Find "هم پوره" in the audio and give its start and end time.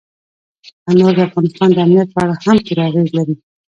2.43-2.83